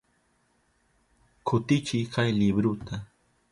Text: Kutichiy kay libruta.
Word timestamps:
Kutichiy 1.45 2.03
kay 2.13 2.29
libruta. 2.39 2.95